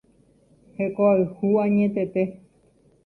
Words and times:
Hekoayhu 0.77 1.49
añete. 1.65 2.23